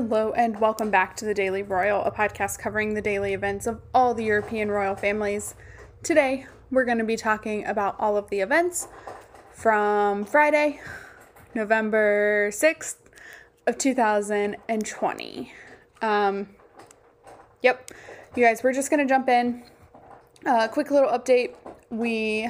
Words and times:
Hello, 0.00 0.32
and 0.32 0.58
welcome 0.58 0.90
back 0.90 1.14
to 1.16 1.26
the 1.26 1.34
Daily 1.34 1.62
Royal, 1.62 2.02
a 2.04 2.10
podcast 2.10 2.58
covering 2.58 2.94
the 2.94 3.02
daily 3.02 3.34
events 3.34 3.66
of 3.66 3.82
all 3.92 4.14
the 4.14 4.24
European 4.24 4.70
royal 4.70 4.96
families. 4.96 5.54
Today, 6.02 6.46
we're 6.70 6.86
going 6.86 6.96
to 6.96 7.04
be 7.04 7.18
talking 7.18 7.66
about 7.66 7.96
all 7.98 8.16
of 8.16 8.30
the 8.30 8.40
events 8.40 8.88
from 9.52 10.24
Friday, 10.24 10.80
November 11.54 12.48
6th 12.50 12.96
of 13.66 13.76
2020. 13.76 15.52
Um, 16.00 16.48
yep, 17.60 17.90
you 18.34 18.42
guys, 18.42 18.62
we're 18.64 18.72
just 18.72 18.88
going 18.88 19.06
to 19.06 19.14
jump 19.14 19.28
in. 19.28 19.64
A 20.46 20.50
uh, 20.50 20.68
quick 20.68 20.90
little 20.90 21.10
update. 21.10 21.56
We 21.90 22.48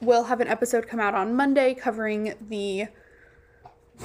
will 0.00 0.24
have 0.24 0.40
an 0.40 0.48
episode 0.48 0.88
come 0.88 1.00
out 1.00 1.14
on 1.14 1.36
Monday 1.36 1.74
covering 1.74 2.32
the 2.48 2.86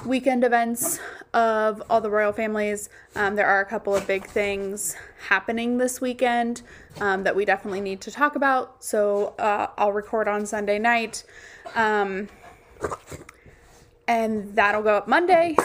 weekend 0.05 0.43
events 0.43 0.99
of 1.33 1.81
all 1.89 2.01
the 2.01 2.09
royal 2.09 2.33
families. 2.33 2.89
Um, 3.15 3.35
there 3.35 3.47
are 3.47 3.61
a 3.61 3.65
couple 3.65 3.95
of 3.95 4.05
big 4.05 4.25
things 4.25 4.95
happening 5.29 5.77
this 5.77 6.01
weekend 6.01 6.61
um, 6.99 7.23
that 7.23 7.35
we 7.35 7.45
definitely 7.45 7.81
need 7.81 8.01
to 8.01 8.11
talk 8.11 8.35
about. 8.35 8.83
So 8.83 9.33
uh, 9.39 9.67
I'll 9.77 9.93
record 9.93 10.27
on 10.27 10.45
Sunday 10.45 10.77
night. 10.77 11.23
Um, 11.75 12.27
and 14.07 14.55
that'll 14.55 14.83
go 14.83 14.97
up 14.97 15.07
Monday. 15.07 15.55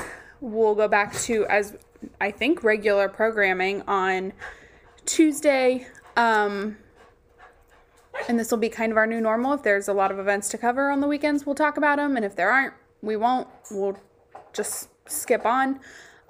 We'll 0.41 0.75
go 0.75 0.87
back 0.87 1.15
to, 1.23 1.47
as 1.47 1.77
I 2.21 2.31
think, 2.31 2.63
regular 2.63 3.09
programming 3.09 3.83
on 3.83 4.33
Tuesday. 5.05 5.87
Um, 6.17 6.77
and 8.29 8.39
this 8.39 8.51
will 8.51 8.59
be 8.59 8.69
kind 8.69 8.93
of 8.93 8.99
our 8.99 9.07
new 9.07 9.21
normal. 9.21 9.55
If 9.55 9.63
there's 9.63 9.89
a 9.89 9.93
lot 9.93 10.11
of 10.11 10.19
events 10.19 10.49
to 10.51 10.59
cover 10.59 10.91
on 10.91 11.01
the 11.01 11.09
weekends, 11.09 11.45
we'll 11.45 11.55
talk 11.55 11.77
about 11.77 11.97
them. 11.97 12.17
And 12.17 12.25
if 12.25 12.37
there 12.37 12.51
aren't, 12.51 12.75
we 13.03 13.17
won't. 13.17 13.49
We'll 13.71 13.99
just 14.53 14.89
skip 15.07 15.45
on. 15.45 15.81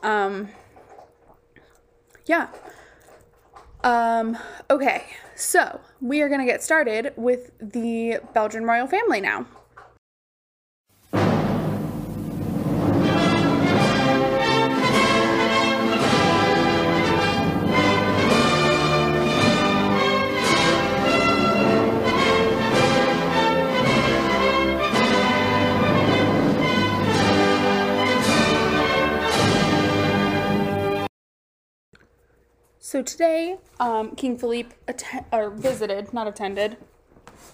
Um, 0.02 0.48
yeah. 2.26 2.48
Um, 3.84 4.36
okay, 4.68 5.04
so 5.34 5.80
we 6.00 6.22
are 6.22 6.28
going 6.28 6.40
to 6.40 6.46
get 6.46 6.62
started 6.62 7.12
with 7.16 7.52
the 7.60 8.20
Belgian 8.34 8.64
royal 8.64 8.86
family 8.86 9.20
now. 9.20 9.46
So 32.96 33.02
today, 33.02 33.58
um, 33.78 34.16
King 34.16 34.38
Philippe 34.38 34.74
or 35.30 35.50
visited, 35.50 36.14
not 36.14 36.26
attended. 36.26 36.78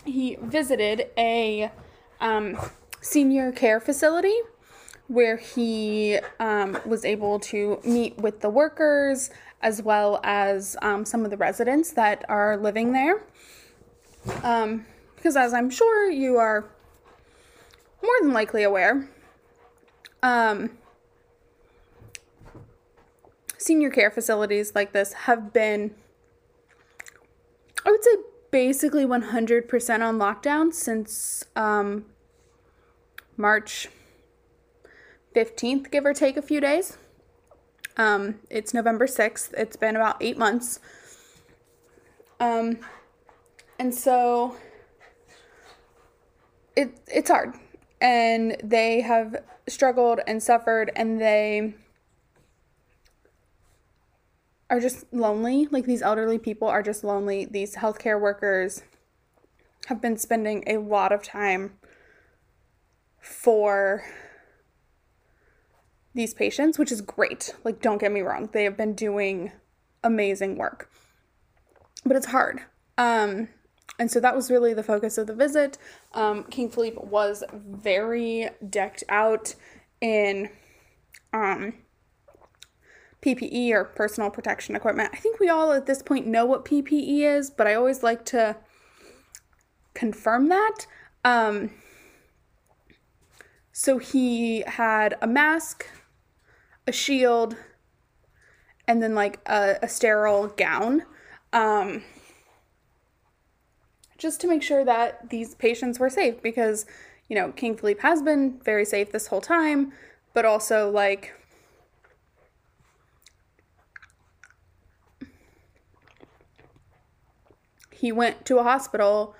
He 0.04 0.36
visited 0.40 1.08
a 1.18 1.72
um, 2.20 2.56
senior 3.00 3.50
care 3.50 3.80
facility 3.80 4.36
where 5.08 5.38
he 5.38 6.20
um, 6.38 6.78
was 6.86 7.04
able 7.04 7.40
to 7.40 7.80
meet 7.84 8.16
with 8.18 8.38
the 8.40 8.50
workers 8.50 9.30
as 9.62 9.82
well 9.82 10.20
as 10.22 10.76
um, 10.80 11.04
some 11.04 11.24
of 11.24 11.32
the 11.32 11.36
residents 11.36 11.90
that 11.94 12.24
are 12.28 12.56
living 12.56 12.92
there. 12.92 13.24
Um, 14.44 14.86
because, 15.16 15.34
as 15.34 15.52
I'm 15.52 15.70
sure 15.70 16.08
you 16.08 16.36
are 16.36 16.70
more 18.00 18.14
than 18.20 18.32
likely 18.32 18.62
aware, 18.62 19.10
um, 20.22 20.78
senior 23.62 23.90
care 23.90 24.10
facilities 24.10 24.74
like 24.74 24.92
this 24.92 25.12
have 25.12 25.52
been, 25.52 25.94
I 27.84 27.90
would 27.90 28.02
say, 28.02 28.16
basically 28.50 29.06
100% 29.06 30.00
on 30.00 30.18
lockdown 30.18 30.72
since 30.72 31.44
um, 31.56 32.04
March 33.36 33.88
15th, 35.34 35.90
give 35.90 36.04
or 36.04 36.12
take 36.12 36.36
a 36.36 36.42
few 36.42 36.60
days. 36.60 36.98
Um, 37.96 38.40
it's 38.50 38.74
November 38.74 39.06
6th. 39.06 39.52
It's 39.54 39.76
been 39.76 39.96
about 39.96 40.16
eight 40.20 40.38
months. 40.38 40.80
Um, 42.40 42.78
and 43.78 43.94
so 43.94 44.56
it, 46.76 46.98
it's 47.06 47.30
hard. 47.30 47.54
And 48.00 48.56
they 48.62 49.00
have 49.02 49.44
struggled 49.68 50.20
and 50.26 50.42
suffered, 50.42 50.90
and 50.96 51.20
they 51.20 51.74
are 54.72 54.80
just 54.80 55.04
lonely. 55.12 55.68
Like 55.70 55.84
these 55.84 56.00
elderly 56.00 56.38
people 56.38 56.66
are 56.66 56.82
just 56.82 57.04
lonely. 57.04 57.44
These 57.44 57.76
healthcare 57.76 58.18
workers 58.18 58.82
have 59.86 60.00
been 60.00 60.16
spending 60.16 60.64
a 60.66 60.78
lot 60.78 61.12
of 61.12 61.22
time 61.22 61.74
for 63.20 64.02
these 66.14 66.32
patients, 66.32 66.78
which 66.78 66.90
is 66.90 67.02
great. 67.02 67.54
Like, 67.64 67.82
don't 67.82 67.98
get 67.98 68.12
me 68.12 68.22
wrong, 68.22 68.48
they 68.52 68.64
have 68.64 68.78
been 68.78 68.94
doing 68.94 69.52
amazing 70.02 70.56
work, 70.56 70.90
but 72.06 72.16
it's 72.16 72.26
hard. 72.26 72.62
Um, 72.96 73.48
and 73.98 74.10
so 74.10 74.20
that 74.20 74.34
was 74.34 74.50
really 74.50 74.72
the 74.72 74.82
focus 74.82 75.18
of 75.18 75.26
the 75.26 75.34
visit. 75.34 75.76
Um, 76.14 76.44
King 76.44 76.70
Philippe 76.70 76.96
was 76.98 77.44
very 77.52 78.48
decked 78.70 79.04
out 79.10 79.54
in 80.00 80.48
um, 81.34 81.74
PPE 83.22 83.70
or 83.70 83.84
personal 83.84 84.30
protection 84.30 84.74
equipment. 84.74 85.10
I 85.12 85.16
think 85.16 85.38
we 85.38 85.48
all 85.48 85.72
at 85.72 85.86
this 85.86 86.02
point 86.02 86.26
know 86.26 86.44
what 86.44 86.64
PPE 86.64 87.20
is, 87.20 87.50
but 87.50 87.66
I 87.66 87.74
always 87.74 88.02
like 88.02 88.24
to 88.26 88.56
confirm 89.94 90.48
that. 90.48 90.86
Um, 91.24 91.70
so 93.72 93.98
he 93.98 94.64
had 94.66 95.16
a 95.22 95.26
mask, 95.26 95.86
a 96.86 96.92
shield, 96.92 97.56
and 98.88 99.02
then 99.02 99.14
like 99.14 99.38
a, 99.46 99.76
a 99.82 99.88
sterile 99.88 100.48
gown. 100.48 101.02
Um, 101.52 102.02
just 104.18 104.40
to 104.40 104.48
make 104.48 104.62
sure 104.62 104.84
that 104.84 105.30
these 105.30 105.54
patients 105.54 105.98
were 105.98 106.10
safe 106.10 106.42
because, 106.42 106.86
you 107.28 107.36
know, 107.36 107.52
King 107.52 107.76
Philippe 107.76 108.02
has 108.02 108.22
been 108.22 108.60
very 108.64 108.84
safe 108.84 109.12
this 109.12 109.28
whole 109.28 109.40
time, 109.40 109.92
but 110.34 110.44
also 110.44 110.90
like 110.90 111.34
he 118.02 118.10
went 118.10 118.44
to 118.44 118.58
a 118.58 118.64
hospital 118.64 119.36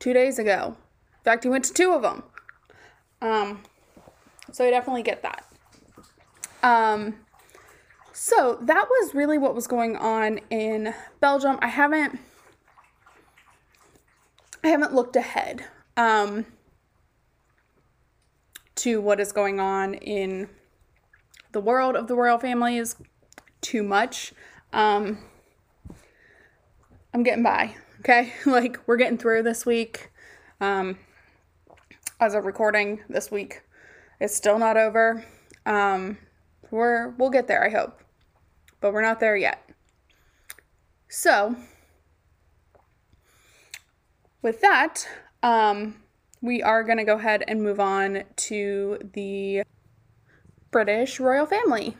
two 0.00 0.12
days 0.12 0.36
ago. 0.36 0.76
In 1.12 1.22
fact, 1.22 1.44
he 1.44 1.48
went 1.48 1.64
to 1.66 1.72
two 1.72 1.92
of 1.92 2.02
them. 2.02 2.24
Um, 3.20 3.62
so 4.50 4.66
I 4.66 4.70
definitely 4.70 5.04
get 5.04 5.22
that. 5.22 5.46
Um, 6.64 7.14
so 8.12 8.58
that 8.62 8.88
was 8.90 9.14
really 9.14 9.38
what 9.38 9.54
was 9.54 9.68
going 9.68 9.96
on 9.96 10.40
in 10.50 10.92
Belgium. 11.20 11.56
I 11.62 11.68
haven't, 11.68 12.18
I 14.64 14.66
haven't 14.66 14.92
looked 14.92 15.14
ahead 15.14 15.64
um, 15.96 16.46
to 18.74 19.00
what 19.00 19.20
is 19.20 19.30
going 19.30 19.60
on 19.60 19.94
in 19.94 20.48
the 21.52 21.60
world 21.60 21.94
of 21.94 22.08
the 22.08 22.16
royal 22.16 22.38
families 22.38 22.96
too 23.60 23.84
much. 23.84 24.32
Um, 24.72 25.18
I'm 27.14 27.22
getting 27.22 27.42
by. 27.42 27.74
Okay. 28.00 28.32
like 28.46 28.78
we're 28.86 28.96
getting 28.96 29.18
through 29.18 29.42
this 29.42 29.66
week. 29.66 30.10
Um, 30.60 30.98
as 32.20 32.34
a 32.34 32.40
recording 32.40 33.00
this 33.08 33.30
week, 33.30 33.62
it's 34.20 34.34
still 34.34 34.58
not 34.58 34.76
over. 34.76 35.24
Um, 35.66 36.18
we're 36.70 37.10
we'll 37.10 37.30
get 37.30 37.48
there, 37.48 37.64
I 37.64 37.70
hope, 37.70 38.00
but 38.80 38.92
we're 38.92 39.02
not 39.02 39.20
there 39.20 39.36
yet. 39.36 39.68
So, 41.08 41.56
with 44.40 44.60
that, 44.60 45.06
um, 45.42 45.96
we 46.40 46.62
are 46.62 46.82
going 46.82 46.98
to 46.98 47.04
go 47.04 47.16
ahead 47.16 47.44
and 47.46 47.62
move 47.62 47.80
on 47.80 48.24
to 48.36 48.98
the 49.12 49.62
British 50.70 51.20
royal 51.20 51.46
family. 51.46 51.96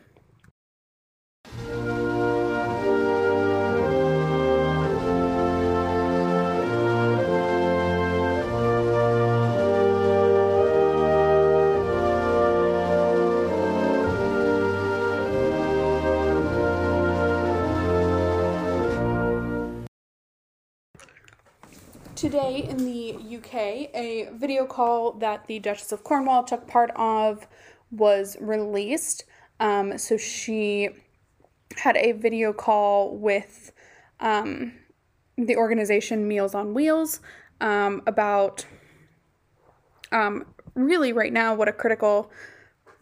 Today 22.32 22.66
in 22.66 22.78
the 22.78 23.36
UK, 23.36 23.54
a 23.94 24.30
video 24.32 24.64
call 24.64 25.12
that 25.12 25.46
the 25.48 25.58
Duchess 25.58 25.92
of 25.92 26.02
Cornwall 26.02 26.44
took 26.44 26.66
part 26.66 26.90
of 26.96 27.46
was 27.90 28.38
released. 28.40 29.24
Um, 29.60 29.98
so 29.98 30.16
she 30.16 30.88
had 31.76 31.94
a 31.98 32.12
video 32.12 32.54
call 32.54 33.18
with 33.18 33.72
um, 34.18 34.72
the 35.36 35.56
organization 35.56 36.26
Meals 36.26 36.54
on 36.54 36.72
Wheels 36.72 37.20
um, 37.60 38.00
about 38.06 38.64
um, 40.10 40.46
really 40.74 41.12
right 41.12 41.34
now 41.34 41.54
what 41.54 41.68
a 41.68 41.72
critical 41.72 42.30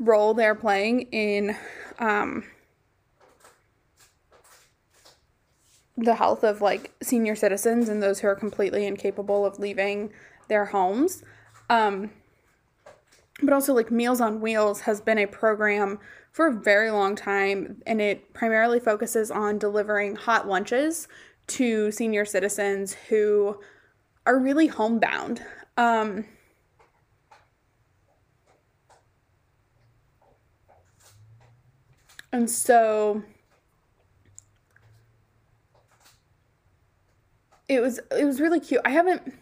role 0.00 0.34
they're 0.34 0.56
playing 0.56 1.02
in 1.12 1.56
um, 2.00 2.42
the 6.04 6.14
health 6.14 6.44
of 6.44 6.60
like 6.60 6.92
senior 7.02 7.36
citizens 7.36 7.88
and 7.88 8.02
those 8.02 8.20
who 8.20 8.28
are 8.28 8.34
completely 8.34 8.86
incapable 8.86 9.44
of 9.44 9.58
leaving 9.58 10.10
their 10.48 10.66
homes. 10.66 11.22
Um, 11.68 12.10
but 13.42 13.52
also, 13.54 13.72
like 13.72 13.90
Meals 13.90 14.20
on 14.20 14.40
Wheels 14.40 14.82
has 14.82 15.00
been 15.00 15.18
a 15.18 15.26
program 15.26 15.98
for 16.32 16.48
a 16.48 16.52
very 16.52 16.90
long 16.90 17.16
time, 17.16 17.82
and 17.86 18.00
it 18.00 18.32
primarily 18.34 18.78
focuses 18.80 19.30
on 19.30 19.58
delivering 19.58 20.16
hot 20.16 20.46
lunches 20.46 21.08
to 21.46 21.90
senior 21.90 22.24
citizens 22.24 22.92
who 23.08 23.58
are 24.26 24.38
really 24.38 24.66
homebound. 24.66 25.42
Um, 25.76 26.26
and 32.32 32.50
so 32.50 33.22
it 37.70 37.80
was 37.80 38.00
it 38.18 38.24
was 38.24 38.40
really 38.40 38.60
cute. 38.60 38.80
I 38.84 38.90
haven't 38.90 39.32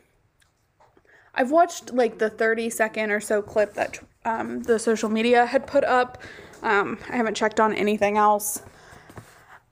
I've 1.34 1.50
watched 1.50 1.92
like 1.92 2.18
the 2.18 2.28
30 2.28 2.68
second 2.68 3.10
or 3.10 3.20
so 3.20 3.40
clip 3.40 3.74
that 3.74 3.98
um, 4.24 4.62
the 4.64 4.78
social 4.78 5.08
media 5.08 5.46
had 5.46 5.66
put 5.66 5.82
up. 5.84 6.22
Um, 6.62 6.98
I 7.08 7.16
haven't 7.16 7.36
checked 7.36 7.58
on 7.58 7.72
anything 7.74 8.18
else. 8.18 8.62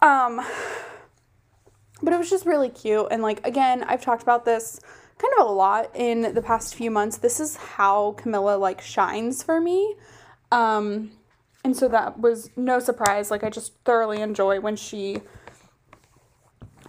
Um, 0.00 0.41
but 2.03 2.12
it 2.12 2.19
was 2.19 2.31
just 2.31 2.47
really 2.47 2.69
cute. 2.69 3.08
And 3.11 3.23
like, 3.23 3.44
again, 3.47 3.85
I've 3.85 4.00
talked 4.00 4.23
about 4.23 4.44
this 4.44 4.81
kind 5.19 5.35
of 5.38 5.47
a 5.47 5.50
lot 5.50 5.91
in 5.94 6.35
the 6.35 6.43
past 6.43 6.75
few 6.75 6.91
months. 6.91 7.19
This 7.19 7.41
is 7.41 7.56
how 7.56 8.12
Camilla 8.12 8.56
like 8.56 8.81
shines 8.81 9.43
for 9.43 9.61
me. 9.61 9.97
Um, 10.52 11.11
and 11.64 11.76
so 11.76 11.88
that 11.88 12.20
was 12.20 12.50
no 12.56 12.79
surprise. 12.79 13.31
Like, 13.31 13.43
I 13.43 13.50
just 13.50 13.75
thoroughly 13.85 14.20
enjoy 14.20 14.61
when 14.61 14.76
she 14.76 15.20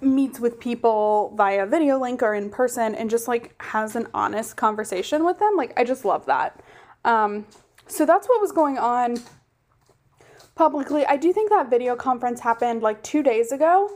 meets 0.01 0.39
with 0.39 0.59
people 0.59 1.33
via 1.35 1.65
video 1.65 1.99
link 1.99 2.21
or 2.21 2.33
in 2.33 2.49
person 2.49 2.95
and 2.95 3.09
just 3.09 3.27
like 3.27 3.55
has 3.61 3.95
an 3.95 4.07
honest 4.13 4.57
conversation 4.57 5.23
with 5.25 5.39
them. 5.39 5.55
Like, 5.55 5.73
I 5.77 5.83
just 5.83 6.05
love 6.05 6.25
that. 6.25 6.61
Um, 7.05 7.45
so 7.87 8.05
that's 8.05 8.27
what 8.27 8.41
was 8.41 8.51
going 8.51 8.77
on 8.77 9.17
publicly. 10.55 11.05
I 11.05 11.17
do 11.17 11.31
think 11.31 11.49
that 11.49 11.69
video 11.69 11.95
conference 11.95 12.41
happened 12.41 12.81
like 12.81 13.01
two 13.03 13.23
days 13.23 13.51
ago, 13.51 13.95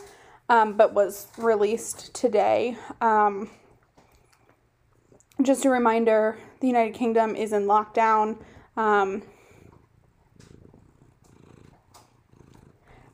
um, 0.50 0.78
but 0.78 0.94
was 0.94 1.28
released 1.38 2.14
today. 2.14 2.78
Um, 3.02 3.50
just 5.42 5.66
a 5.66 5.70
reminder 5.70 6.38
the 6.60 6.68
United 6.68 6.94
Kingdom 6.94 7.36
is 7.36 7.52
in 7.52 7.64
lockdown. 7.66 8.38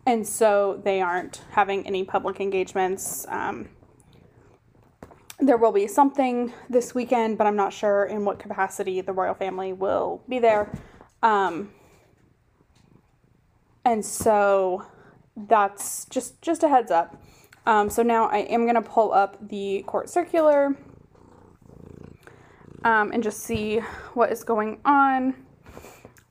And 0.08 0.26
so 0.26 0.80
they 0.86 1.02
aren't 1.02 1.42
having 1.52 1.86
any 1.86 2.06
public 2.06 2.40
engagements. 2.40 3.28
Um, 3.28 3.68
there 5.38 5.58
will 5.58 5.74
be 5.74 5.86
something 5.86 6.54
this 6.70 6.96
weekend, 6.96 7.38
but 7.38 7.46
I'm 7.46 7.58
not 7.58 7.74
sure 7.74 8.06
in 8.06 8.24
what 8.24 8.40
capacity 8.40 9.02
the 9.02 9.12
royal 9.12 9.34
family 9.34 9.74
will 9.74 10.24
be 10.30 10.40
there. 10.40 10.72
Um, 11.22 11.72
and 13.84 14.04
so 14.04 14.86
that's 15.36 16.06
just 16.06 16.42
just 16.42 16.64
a 16.64 16.70
heads 16.70 16.90
up. 16.90 17.22
Um, 17.66 17.90
so 17.90 18.02
now 18.02 18.30
I 18.30 18.40
am 18.40 18.66
gonna 18.66 18.82
pull 18.82 19.12
up 19.12 19.50
the 19.50 19.84
court 19.88 20.10
circular 20.10 20.74
um, 22.86 23.12
and 23.12 23.22
just 23.22 23.42
see 23.42 23.80
what 24.14 24.32
is 24.32 24.46
going 24.46 24.80
on. 24.86 25.36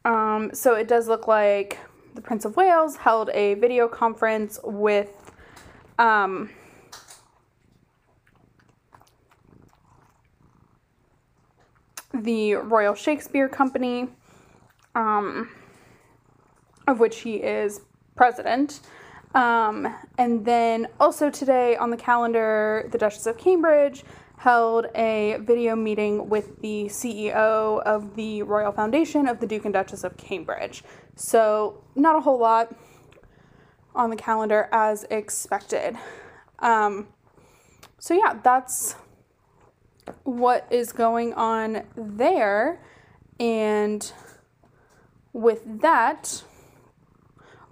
Um, 0.07 0.51
so 0.55 0.75
it 0.75 0.89
does 0.89 1.09
look 1.09 1.29
like 1.29 1.79
the 2.17 2.23
Prince 2.23 2.47
of 2.47 2.57
Wales 2.57 2.97
held 2.97 3.29
a 3.35 3.55
video 3.55 3.87
conference 3.87 4.59
with 4.65 5.31
um, 5.99 6.51
the 12.15 12.55
Royal 12.55 12.95
Shakespeare 12.95 13.49
Company, 13.49 14.09
um, 14.95 15.51
of 16.89 16.99
which 17.01 17.19
he 17.19 17.35
is 17.35 17.83
president. 18.17 18.81
Um, 19.35 19.95
and 20.17 20.43
then 20.45 20.89
also 20.99 21.29
today 21.29 21.77
on 21.77 21.91
the 21.91 21.97
calendar, 21.99 22.89
the 22.91 22.97
Duchess 22.97 23.27
of 23.27 23.37
Cambridge 23.37 24.05
held 24.39 24.87
a 24.95 25.39
video 25.41 25.75
meeting 25.75 26.29
with 26.29 26.61
the 26.61 26.85
CEO 26.87 27.83
of 27.83 28.17
the 28.17 28.43
Royal 28.43 28.73
Foundation 28.73 29.29
of 29.29 29.41
the 29.41 29.47
Duke 29.47 29.65
and 29.65 29.75
Duchess 29.75 30.05
of 30.05 30.17
Cambridge. 30.17 30.85
So, 31.15 31.83
not 31.95 32.17
a 32.17 32.21
whole 32.21 32.39
lot 32.39 32.75
on 33.95 34.11
the 34.11 34.17
calendar 34.17 34.69
as 34.73 35.05
expected. 35.05 35.97
Um, 36.59 37.09
so, 37.99 38.15
yeah, 38.15 38.39
that's 38.43 38.97
what 40.25 40.67
is 40.71 40.93
going 40.93 41.33
on 41.35 41.85
there. 41.97 42.83
And 43.41 44.13
with 45.33 45.81
that, 45.81 46.45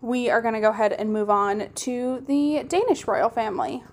we 0.00 0.28
are 0.31 0.43
going 0.43 0.55
to 0.55 0.60
go 0.60 0.70
ahead 0.70 0.93
and 0.93 1.12
move 1.12 1.31
on 1.31 1.70
to 1.75 2.25
the 2.26 2.64
Danish 2.67 3.06
royal 3.06 3.28
family. 3.28 3.84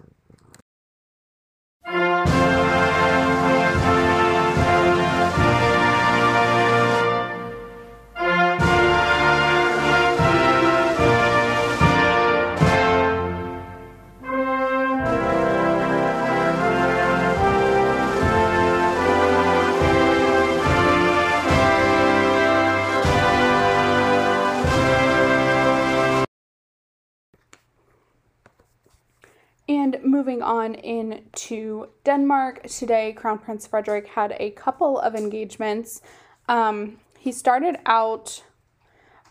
And 29.93 30.05
moving 30.05 30.41
on 30.41 30.75
into 30.75 31.87
Denmark, 32.05 32.63
today 32.63 33.11
Crown 33.11 33.39
Prince 33.39 33.67
Frederik 33.67 34.07
had 34.07 34.37
a 34.39 34.51
couple 34.51 34.97
of 34.99 35.15
engagements. 35.15 36.01
Um, 36.47 36.97
he 37.19 37.33
started 37.33 37.77
out 37.85 38.41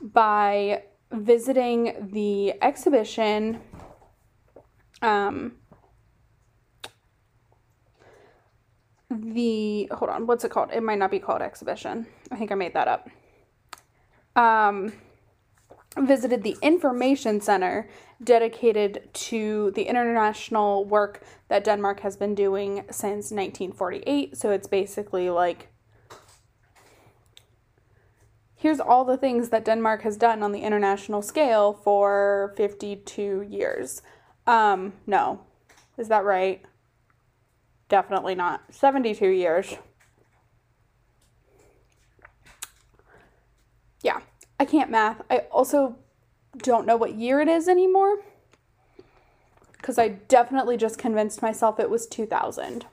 by 0.03 0.83
visiting 1.13 2.11
the 2.13 2.63
exhibition. 2.63 3.61
Um, 5.01 5.53
the 9.09 9.89
hold 9.93 10.11
on, 10.11 10.27
what's 10.27 10.45
it 10.45 10.51
called? 10.51 10.73
It 10.75 10.83
might 10.83 10.99
not 10.99 11.11
be 11.11 11.21
called 11.21 11.41
exhibition. 11.41 12.07
I 12.31 12.37
think 12.37 12.53
I 12.53 12.55
made 12.55 12.75
that 12.75 12.87
up. 12.87 13.09
Um, 14.37 14.93
visited 15.97 16.43
the 16.43 16.57
information 16.61 17.41
center 17.41 17.89
dedicated 18.23 19.09
to 19.13 19.71
the 19.75 19.85
international 19.85 20.85
work 20.85 21.23
that 21.49 21.65
Denmark 21.65 22.01
has 22.01 22.17
been 22.17 22.35
doing 22.35 22.85
since 22.91 23.31
1948. 23.31 24.37
So 24.37 24.51
it's 24.51 24.67
basically 24.67 25.31
like 25.31 25.69
here's 28.61 28.81
all 28.81 29.05
the 29.07 29.17
things 29.17 29.49
that 29.49 29.65
Denmark 29.65 30.03
has 30.03 30.19
done 30.19 30.43
on 30.43 30.53
the 30.53 30.61
international 30.61 31.23
scale 31.23 31.73
for 31.73 32.53
52 32.57 33.47
years. 33.49 34.03
Um, 34.47 34.93
no. 35.07 35.41
Is 35.97 36.09
that 36.09 36.25
right? 36.25 36.63
Definitely 37.89 38.35
not. 38.35 38.63
72 38.71 39.27
years. 39.27 39.77
Yeah. 44.03 44.21
I 44.59 44.67
can't 44.67 44.91
math. 44.91 45.23
I 45.31 45.39
also 45.51 45.97
don't 46.59 46.87
know 46.87 46.97
what 46.97 47.15
year 47.15 47.41
it 47.41 47.49
is 47.49 47.69
anymore 47.69 48.19
because 49.81 49.99
I 49.99 50.09
definitely 50.09 50.77
just 50.77 50.99
convinced 50.99 51.43
myself 51.43 51.81
it 51.81 51.89
was 51.89 52.07
2000. 52.07 52.87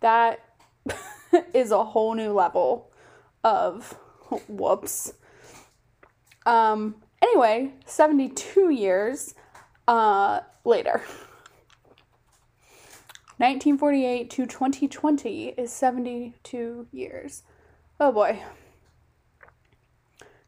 That 0.00 0.40
is 1.54 1.70
a 1.70 1.84
whole 1.84 2.14
new 2.14 2.32
level 2.32 2.90
of 3.42 3.98
whoops. 4.48 5.12
Um 6.46 6.96
anyway, 7.22 7.72
72 7.84 8.70
years 8.70 9.34
uh 9.86 10.40
later. 10.64 11.02
1948 13.36 14.30
to 14.30 14.46
2020 14.46 15.48
is 15.48 15.72
72 15.72 16.86
years. 16.92 17.42
Oh 18.00 18.12
boy. 18.12 18.40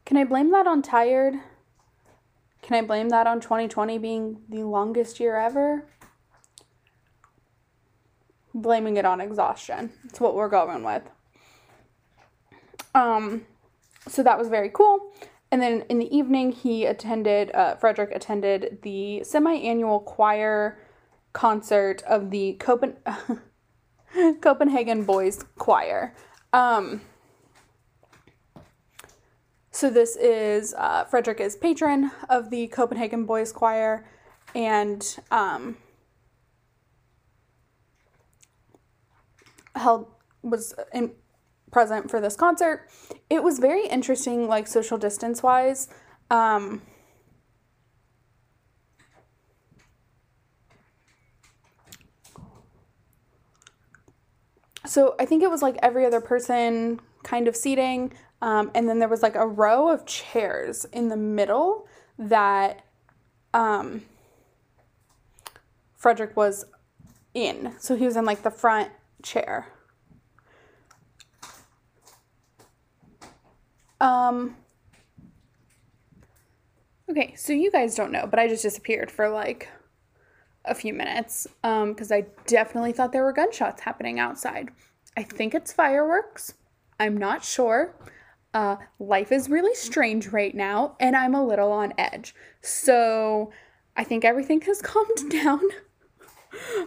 Can 0.05 0.17
I 0.17 0.23
blame 0.23 0.51
that 0.51 0.67
on 0.67 0.81
tired? 0.81 1.35
Can 2.67 2.83
I 2.83 2.85
blame 2.85 3.07
that 3.09 3.27
on 3.27 3.39
2020 3.39 3.97
being 3.97 4.41
the 4.49 4.63
longest 4.63 5.21
year 5.21 5.37
ever? 5.37 5.85
Blaming 8.53 8.97
it 8.97 9.05
on 9.05 9.21
exhaustion. 9.21 9.93
That's 10.03 10.19
what 10.19 10.35
we're 10.35 10.49
going 10.49 10.83
with. 10.83 11.03
Um, 12.93 13.45
so 14.05 14.21
that 14.21 14.37
was 14.37 14.49
very 14.49 14.69
cool. 14.69 15.13
And 15.49 15.61
then 15.61 15.85
in 15.87 15.97
the 15.97 16.13
evening, 16.13 16.51
he 16.51 16.83
attended, 16.83 17.51
uh, 17.55 17.75
Frederik 17.75 18.11
attended 18.13 18.79
the 18.81 19.23
semi 19.23 19.53
annual 19.53 20.01
choir 20.01 20.77
concert 21.31 22.03
of 22.03 22.31
the 22.31 22.57
Copen- 22.59 22.97
Copenhagen 24.41 25.05
Boys 25.05 25.45
Choir. 25.57 26.13
Um, 26.51 26.99
so 29.77 29.91
this 29.91 30.15
is 30.15 30.73
uh, 30.73 31.03
Frederik 31.03 31.39
is 31.39 31.55
patron 31.55 32.09
of 32.29 32.49
the 32.49 32.65
Copenhagen 32.69 33.25
Boys 33.25 33.51
Choir, 33.51 34.07
and 34.55 35.05
um, 35.29 35.77
held 39.75 40.07
was 40.41 40.73
in 40.95 41.11
present 41.71 42.09
for 42.09 42.19
this 42.19 42.35
concert. 42.35 42.89
It 43.29 43.43
was 43.43 43.59
very 43.59 43.85
interesting, 43.85 44.47
like 44.47 44.65
social 44.65 44.97
distance 44.97 45.43
wise. 45.43 45.89
Um, 46.31 46.81
so 54.87 55.13
I 55.19 55.25
think 55.25 55.43
it 55.43 55.51
was 55.51 55.61
like 55.61 55.77
every 55.83 56.03
other 56.03 56.19
person 56.19 56.99
kind 57.21 57.47
of 57.47 57.55
seating. 57.55 58.13
Um, 58.41 58.71
and 58.75 58.87
then 58.87 58.99
there 58.99 59.07
was 59.07 59.23
like 59.23 59.35
a 59.35 59.47
row 59.47 59.89
of 59.89 60.05
chairs 60.05 60.85
in 60.85 61.09
the 61.09 61.17
middle 61.17 61.87
that 62.19 62.85
um, 63.53 64.03
Frederik 65.95 66.35
was 66.35 66.65
in. 67.33 67.73
So 67.79 67.95
he 67.95 68.05
was 68.05 68.15
in 68.15 68.25
like 68.25 68.43
the 68.43 68.51
front 68.51 68.91
chair. 69.23 69.67
Um, 73.99 74.55
okay, 77.09 77.33
so 77.35 77.53
you 77.53 77.71
guys 77.71 77.95
don't 77.95 78.11
know, 78.11 78.27
but 78.29 78.37
I 78.37 78.47
just 78.47 78.61
disappeared 78.61 79.09
for 79.09 79.27
like 79.29 79.69
a 80.65 80.75
few 80.75 80.93
minutes 80.93 81.47
because 81.61 82.11
um, 82.11 82.17
I 82.17 82.25
definitely 82.45 82.91
thought 82.91 83.11
there 83.11 83.23
were 83.23 83.33
gunshots 83.33 83.81
happening 83.81 84.19
outside. 84.19 84.69
I 85.15 85.23
think 85.23 85.55
it's 85.55 85.73
fireworks. 85.73 86.53
I'm 86.99 87.17
not 87.17 87.43
sure. 87.43 87.95
Uh, 88.53 88.77
life 88.99 89.31
is 89.31 89.49
really 89.49 89.75
strange 89.75 90.27
right 90.27 90.55
now, 90.55 90.95
and 90.99 91.15
I'm 91.15 91.35
a 91.35 91.45
little 91.45 91.71
on 91.71 91.93
edge. 91.97 92.33
So 92.61 93.51
I 93.95 94.03
think 94.03 94.25
everything 94.25 94.61
has 94.61 94.81
calmed 94.83 95.29
down. 95.29 95.61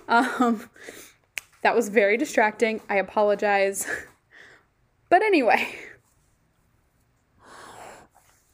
um, 0.09 0.69
that 1.62 1.75
was 1.75 1.88
very 1.88 2.17
distracting. 2.17 2.81
I 2.88 2.97
apologize. 2.97 3.87
But 5.09 5.23
anyway. 5.23 5.69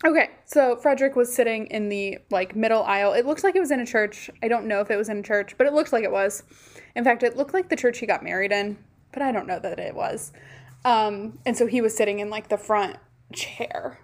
Okay, 0.05 0.31
so 0.45 0.77
Frederik 0.77 1.17
was 1.17 1.33
sitting 1.35 1.67
in 1.67 1.89
the 1.89 2.19
like 2.31 2.55
middle 2.55 2.83
aisle. 2.83 3.13
It 3.13 3.27
looks 3.27 3.43
like 3.43 3.57
it 3.57 3.61
was 3.61 3.71
in 3.71 3.81
a 3.81 3.87
church. 3.87 4.31
I 4.43 4.49
don't 4.49 4.67
know 4.67 4.81
if 4.81 4.91
it 4.91 4.97
was 4.97 5.09
in 5.09 5.19
a 5.19 5.23
church, 5.23 5.57
but 5.57 5.67
it 5.67 5.73
looks 5.73 5.93
like 5.93 6.05
it 6.05 6.13
was. 6.13 6.43
In 6.95 7.05
fact, 7.05 7.23
it 7.23 7.37
looked 7.37 7.55
like 7.55 7.69
the 7.69 7.77
church 7.77 7.99
he 7.99 8.07
got 8.07 8.23
married 8.23 8.53
in, 8.53 8.79
but 9.13 9.23
I 9.23 9.33
don't 9.33 9.47
know 9.47 9.59
that 9.59 9.79
it 9.79 9.95
was. 9.95 10.33
Um, 10.87 11.40
and 11.45 11.57
so 11.57 11.66
he 11.66 11.81
was 11.81 11.97
sitting 11.97 12.21
in 12.21 12.31
like 12.31 12.49
the 12.49 12.57
front 12.57 12.97
chair 13.33 13.99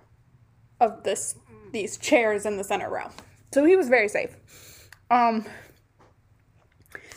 of 0.81 1.05
this 1.05 1.37
these 1.73 1.97
chairs 1.97 2.45
in 2.45 2.57
the 2.57 2.65
center 2.65 2.91
row. 2.91 3.09
So 3.55 3.65
he 3.65 3.77
was 3.77 3.89
very 3.89 4.09
safe. 4.09 4.37
Um, 5.09 5.47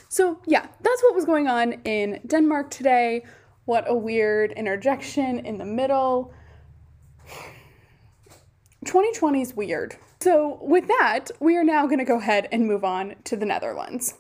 so 0.08 0.40
yeah, 0.46 0.68
that's 0.82 1.02
what 1.02 1.16
was 1.16 1.26
going 1.26 1.48
on 1.48 1.74
in 1.84 2.22
Denmark 2.28 2.70
today. 2.70 3.26
What 3.66 3.86
a 3.88 3.96
weird 3.96 4.52
interjection 4.52 5.40
in 5.40 5.58
the 5.58 5.66
middle. 5.66 6.32
2020 8.86 9.42
is 9.42 9.56
weird. 9.56 9.96
So, 10.22 10.60
with 10.62 10.88
that, 10.88 11.30
we 11.40 11.58
are 11.58 11.64
now 11.64 11.86
going 11.86 12.00
to 12.00 12.06
go 12.06 12.18
ahead 12.18 12.48
and 12.52 12.68
move 12.68 12.84
on 12.84 13.16
to 13.26 13.36
the 13.36 13.46
Netherlands. 13.46 14.14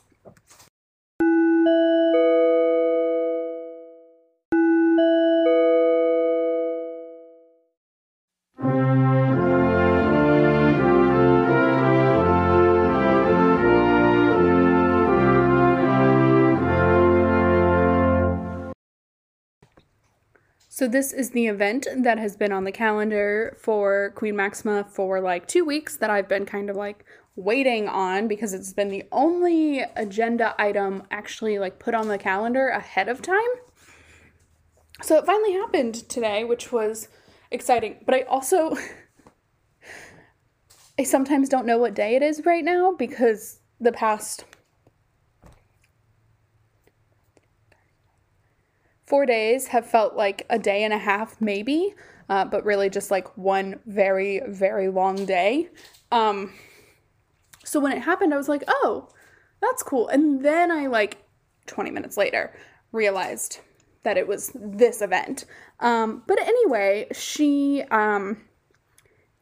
So 20.86 20.89
this 20.89 21.13
is 21.13 21.32
the 21.32 21.48
event 21.48 21.88
that 21.98 22.20
has 22.20 22.38
been 22.38 22.51
on 22.51 22.63
the 22.63 22.72
calendar 22.72 23.58
for 23.60 24.12
Queen 24.13 24.36
Maxima 24.36 24.84
for 24.84 25.20
like 25.20 25.48
2 25.48 25.65
weeks 25.65 25.98
that 25.98 26.12
I've 26.12 26.30
been 26.30 26.46
kind 26.46 26.70
of 26.70 26.75
like 26.75 27.04
waiting 27.36 27.89
on 27.89 28.27
because 28.27 28.54
it's 28.54 28.72
been 28.72 28.89
the 28.89 29.04
only 29.12 29.80
agenda 29.80 30.54
item 30.60 31.01
actually 31.10 31.58
like 31.58 31.80
put 31.80 31.96
on 31.96 32.08
the 32.08 32.20
calendar 32.20 32.68
ahead 32.68 33.10
of 33.10 33.24
time. 33.24 33.50
So 35.01 35.18
it 35.18 35.25
finally 35.25 35.54
happened 35.54 36.08
today, 36.08 36.44
which 36.44 36.72
was 36.72 37.08
exciting. 37.50 38.04
But 38.06 38.13
I 38.13 38.22
also 38.22 38.77
I 41.00 41.04
sometimes 41.04 41.50
don't 41.50 41.65
know 41.65 41.80
what 41.80 41.96
day 41.96 42.15
it 42.15 42.22
is 42.22 42.46
right 42.46 42.63
now 42.63 42.94
because 42.96 43.58
the 43.82 43.92
past 43.92 44.46
four 49.06 49.26
days 49.26 49.68
have 49.68 49.86
felt 49.86 50.16
like 50.16 50.46
a 50.50 50.60
day 50.60 50.84
and 50.84 50.94
a 50.94 50.98
half, 50.98 51.40
maybe, 51.40 51.94
uh, 52.30 52.46
but 52.46 52.66
really 52.66 52.90
just 52.90 53.12
like 53.12 53.38
one 53.38 53.80
very, 53.86 54.42
very 54.48 54.90
long 54.90 55.26
day. 55.26 55.70
Um, 56.12 56.54
so 57.64 57.80
when 57.80 57.92
it 57.92 58.02
happened, 58.02 58.34
I 58.34 58.38
was 58.38 58.50
like, 58.50 58.64
oh, 58.68 59.10
that's 59.62 59.84
cool. 59.84 60.08
And 60.08 60.44
then 60.44 60.72
I, 60.72 60.88
like, 60.88 61.24
20 61.68 61.92
minutes 61.92 62.18
later, 62.18 62.56
realized 62.92 63.60
that 64.04 64.18
it 64.18 64.28
was 64.28 64.52
this 64.56 65.02
event. 65.02 65.46
Um, 65.80 66.24
but 66.28 66.40
anyway, 66.40 67.08
she 67.12 67.84
um, 67.92 68.44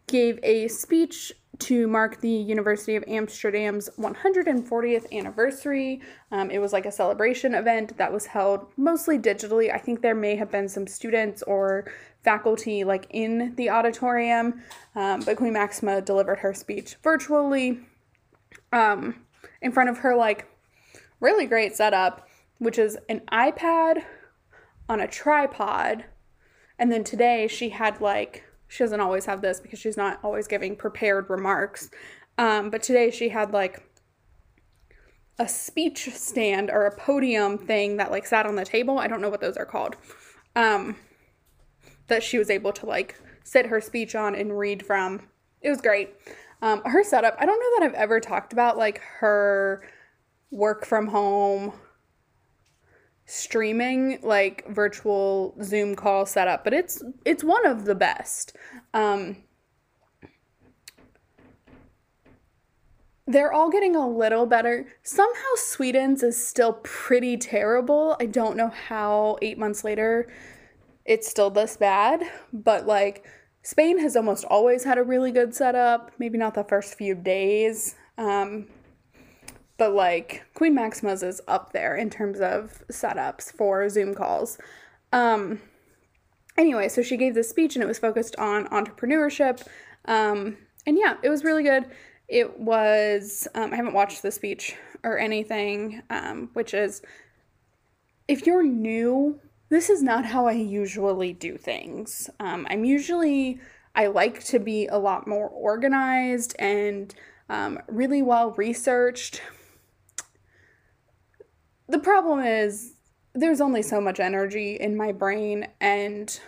gave 0.08 0.40
a 0.44 0.68
speech 0.70 1.34
to 1.60 1.88
mark 1.88 2.20
the 2.20 2.30
University 2.30 2.96
of 2.96 3.04
Amsterdam's 3.08 3.90
140th 4.00 5.12
anniversary. 5.12 6.02
Um, 6.32 6.50
it 6.50 6.60
was 6.60 6.74
like 6.74 6.86
a 6.86 6.92
celebration 6.92 7.54
event 7.54 7.98
that 7.98 8.12
was 8.12 8.26
held 8.26 8.68
mostly 8.76 9.20
digitally. 9.20 9.74
I 9.74 9.78
think 9.78 10.02
there 10.02 10.16
may 10.16 10.36
have 10.36 10.52
been 10.52 10.68
some 10.68 10.88
students 10.88 11.44
or 11.44 11.92
faculty 12.24 12.84
like 12.84 13.06
in 13.12 13.54
the 13.56 13.70
auditorium, 13.70 14.62
um, 14.96 15.22
but 15.22 15.38
Queen 15.38 15.54
Maxima 15.54 16.02
delivered 16.02 16.40
her 16.40 16.54
speech 16.54 16.96
virtually 17.04 17.80
um, 18.72 19.24
in 19.62 19.72
front 19.72 19.90
of 19.90 20.00
her 20.00 20.16
like 20.16 20.48
really 21.20 21.46
great 21.46 21.76
setup, 21.76 22.28
which 22.58 22.80
is 22.80 22.98
an 23.10 23.22
iPad 23.32 24.04
on 24.90 25.00
a 25.00 25.08
tripod. 25.08 26.06
And 26.80 26.92
then 26.92 27.04
today 27.04 27.48
she 27.48 27.70
had 27.70 28.02
like 28.02 28.44
she 28.68 28.84
doesn't 28.84 29.00
always 29.00 29.26
have 29.26 29.42
this 29.42 29.60
because 29.60 29.80
she's 29.80 29.98
not 29.98 30.20
always 30.24 30.48
giving 30.48 30.76
prepared 30.76 31.30
remarks. 31.30 31.90
Um, 32.38 32.70
but 32.70 32.82
today 32.82 33.12
she 33.12 33.30
had 33.30 33.52
like 33.52 33.84
a 35.40 35.48
speech 35.48 36.10
stand 36.14 36.70
or 36.70 36.86
a 36.86 36.96
podium 36.96 37.58
thing 37.58 37.98
that 37.98 38.12
like 38.12 38.26
sat 38.26 38.46
on 38.46 38.56
the 38.56 38.66
table. 38.66 39.00
I 39.00 39.08
don't 39.08 39.22
know 39.22 39.30
what 39.30 39.42
those 39.42 39.58
are 39.58 39.66
called. 39.66 39.96
Um, 40.56 40.96
that 42.08 42.24
she 42.24 42.38
was 42.38 42.50
able 42.50 42.72
to 42.74 42.86
like 42.86 43.20
sit 43.44 43.68
her 43.68 43.82
speech 43.82 44.16
on 44.16 44.36
and 44.36 44.58
read 44.58 44.86
from. 44.86 45.28
It 45.62 45.70
was 45.70 45.82
great. 45.82 46.16
Um, 46.62 46.82
her 46.86 47.04
setup, 47.04 47.36
I 47.40 47.46
don't 47.46 47.60
know 47.60 47.80
that 47.80 47.86
I've 47.86 48.02
ever 48.02 48.20
talked 48.20 48.54
about 48.54 48.78
like 48.78 49.00
her 49.20 49.84
work 50.52 50.86
from 50.86 51.08
home 51.08 51.74
streaming 53.26 54.20
like 54.22 54.68
virtual 54.70 55.56
Zoom 55.64 55.96
call 55.96 56.26
setup, 56.26 56.64
but 56.64 56.74
it's 56.74 57.04
it's 57.26 57.44
one 57.44 57.66
of 57.66 57.86
the 57.86 57.96
best. 57.96 58.56
Um, 58.94 59.38
they're 63.26 63.54
all 63.54 63.70
getting 63.70 63.96
a 63.96 64.08
little 64.08 64.46
better. 64.46 64.86
Somehow 65.02 65.56
Sweden's 65.56 66.24
is 66.24 66.46
still 66.46 66.74
pretty 66.84 67.38
terrible. 67.38 68.18
I 68.20 68.26
don't 68.26 68.58
know 68.58 68.68
how 68.68 69.38
8 69.42 69.58
months 69.58 69.84
later 69.84 70.28
it's 71.06 71.28
still 71.28 71.50
this 71.50 71.78
bad, 71.78 72.24
but 72.52 72.86
like 72.86 73.26
Spain 73.62 74.00
has 74.00 74.16
almost 74.16 74.44
always 74.46 74.84
had 74.84 74.98
a 74.98 75.04
really 75.04 75.32
good 75.32 75.56
setup, 75.56 76.12
maybe 76.20 76.38
not 76.38 76.54
the 76.54 76.64
first 76.66 76.96
few 76.96 77.16
days. 77.16 77.96
Um, 78.18 78.68
but 79.84 79.94
like 79.94 80.46
Queen 80.54 80.74
Maxima's 80.74 81.24
is 81.24 81.42
up 81.46 81.74
there 81.74 81.98
in 81.98 82.10
terms 82.10 82.40
of 82.40 82.86
setups 82.90 83.52
for 83.52 83.90
Zoom 83.90 84.16
calls. 84.16 84.58
Um, 85.12 85.60
anyway, 86.58 86.88
so 86.88 87.02
she 87.02 87.18
gave 87.18 87.36
this 87.36 87.50
speech 87.50 87.76
and 87.76 87.84
it 87.84 87.88
was 87.88 88.00
focused 88.00 88.34
on 88.38 88.66
entrepreneurship. 88.70 89.68
Um, 90.06 90.56
and 90.86 90.98
yeah, 90.98 91.18
it 91.22 91.28
was 91.28 91.44
really 91.44 91.64
good. 91.64 91.84
It 92.30 92.62
was, 92.62 93.46
um, 93.56 93.74
I 93.74 93.76
haven't 93.76 93.94
watched 93.94 94.22
the 94.22 94.32
speech 94.32 94.74
or 95.04 95.20
anything, 95.20 96.02
um, 96.10 96.50
which 96.54 96.74
is 96.74 97.02
if 98.30 98.48
you're 98.48 98.64
new, 98.64 99.42
this 99.68 99.90
is 99.90 100.02
not 100.02 100.24
how 100.24 100.48
I 100.48 100.54
usually 100.54 101.34
do 101.34 101.58
things. 101.58 102.30
Um, 102.40 102.66
I'm 102.70 102.86
usually, 102.86 103.60
I 103.96 104.08
like 104.08 104.46
to 104.46 104.60
be 104.60 104.88
a 104.88 104.98
lot 104.98 105.28
more 105.28 105.50
organized 105.50 106.56
and 106.58 107.14
um, 107.50 107.80
really 107.90 108.22
well 108.22 108.52
researched. 108.52 109.42
The 111.94 112.00
problem 112.00 112.40
is, 112.40 112.96
there's 113.36 113.62
only 113.62 113.84
so 113.84 114.02
much 114.02 114.20
energy 114.20 114.78
in 114.78 114.98
my 114.98 115.12
brain, 115.12 115.68
and 115.80 116.40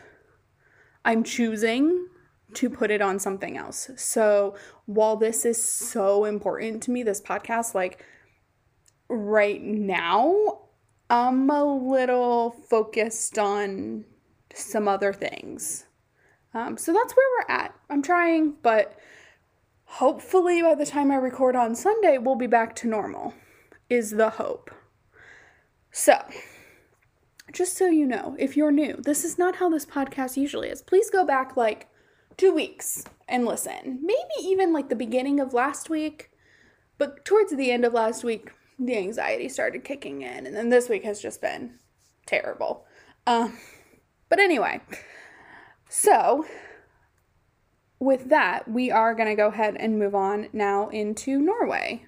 I'm 1.06 1.24
choosing 1.24 2.08
to 2.56 2.68
put 2.68 2.90
it 2.90 3.00
on 3.00 3.20
something 3.20 3.56
else. 3.56 3.92
So 3.96 4.56
while 4.88 5.18
this 5.18 5.46
is 5.46 5.64
so 5.64 6.26
important 6.26 6.82
to 6.84 6.92
me, 6.92 7.04
this 7.04 7.22
podcast, 7.22 7.76
like 7.76 8.04
right 9.08 9.62
now, 9.62 10.62
I'm 11.12 11.48
a 11.52 11.64
little 11.64 12.50
focused 12.68 13.38
on 13.38 14.06
some 14.52 14.88
other 14.88 15.14
things. 15.14 15.86
Um, 16.56 16.76
so 16.76 16.92
that's 16.92 17.16
where 17.16 17.28
we're 17.38 17.54
at. 17.54 17.76
I'm 17.92 18.02
trying, 18.02 18.56
but 18.64 18.98
hopefully 19.84 20.64
by 20.64 20.74
the 20.74 20.88
time 20.88 21.12
I 21.12 21.18
record 21.18 21.56
on 21.56 21.76
Sunday, 21.76 22.18
we'll 22.18 22.34
be 22.34 22.48
back 22.48 22.76
to 22.78 22.88
normal, 22.88 23.36
is 23.92 24.10
the 24.10 24.32
hope. 24.32 24.72
So, 25.98 26.22
just 27.54 27.78
so 27.78 27.88
you 27.88 28.06
know, 28.06 28.36
if 28.38 28.58
you're 28.58 28.70
new, 28.70 28.98
this 28.98 29.24
is 29.24 29.38
not 29.38 29.56
how 29.56 29.70
this 29.70 29.86
podcast 29.86 30.36
usually 30.36 30.68
is. 30.68 30.82
Please 30.82 31.10
go 31.10 31.26
back 31.26 31.56
like 31.56 31.88
two 32.36 32.54
weeks 32.54 33.06
and 33.30 33.46
listen. 33.46 34.02
Maybe 34.04 34.44
even 34.44 34.74
like 34.74 34.90
the 34.90 34.96
beginning 34.98 35.40
of 35.40 35.54
last 35.54 35.90
week, 35.90 36.32
but 36.98 37.24
towards 37.24 37.56
the 37.56 37.72
end 37.72 37.86
of 37.86 37.94
last 37.94 38.26
week, 38.26 38.52
the 38.78 38.98
anxiety 38.98 39.48
started 39.48 39.86
kicking 39.86 40.22
in, 40.22 40.46
and 40.46 40.54
then 40.54 40.68
this 40.68 40.90
week 40.90 41.06
has 41.06 41.22
just 41.22 41.40
been 41.42 41.80
terrible. 42.26 42.86
Um, 43.26 43.58
but 44.28 44.40
anyway, 44.40 44.82
so 45.88 46.46
with 48.00 48.28
that, 48.28 48.70
we 48.70 48.92
are 48.92 49.16
going 49.16 49.30
to 49.30 49.36
go 49.36 49.48
ahead 49.48 49.78
and 49.80 49.98
move 49.98 50.14
on 50.14 50.50
now 50.52 50.90
into 50.90 51.40
Norway. 51.40 52.06